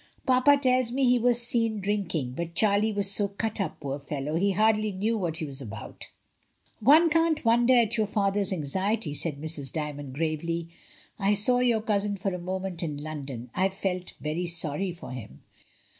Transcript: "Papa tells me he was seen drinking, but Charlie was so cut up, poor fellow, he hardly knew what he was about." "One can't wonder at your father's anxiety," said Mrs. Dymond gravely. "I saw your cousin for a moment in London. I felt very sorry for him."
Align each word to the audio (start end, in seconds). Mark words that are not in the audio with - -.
"Papa 0.25 0.57
tells 0.59 0.91
me 0.91 1.03
he 1.07 1.19
was 1.19 1.39
seen 1.45 1.79
drinking, 1.79 2.31
but 2.31 2.55
Charlie 2.55 2.91
was 2.91 3.11
so 3.11 3.27
cut 3.27 3.61
up, 3.61 3.79
poor 3.79 3.99
fellow, 3.99 4.33
he 4.33 4.49
hardly 4.53 4.91
knew 4.91 5.15
what 5.15 5.37
he 5.37 5.45
was 5.45 5.61
about." 5.61 6.07
"One 6.79 7.07
can't 7.07 7.45
wonder 7.45 7.75
at 7.81 7.97
your 7.97 8.07
father's 8.07 8.51
anxiety," 8.51 9.13
said 9.13 9.39
Mrs. 9.39 9.71
Dymond 9.71 10.13
gravely. 10.13 10.69
"I 11.19 11.35
saw 11.35 11.59
your 11.59 11.81
cousin 11.83 12.17
for 12.17 12.33
a 12.33 12.39
moment 12.39 12.81
in 12.81 12.97
London. 12.97 13.51
I 13.53 13.69
felt 13.69 14.15
very 14.19 14.47
sorry 14.47 14.91
for 14.91 15.11
him." 15.11 15.43